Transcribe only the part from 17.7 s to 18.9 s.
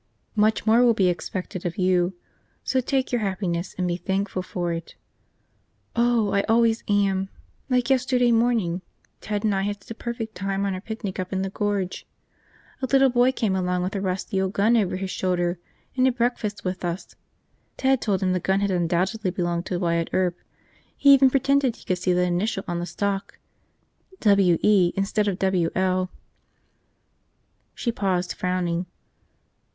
Ted told him the gun had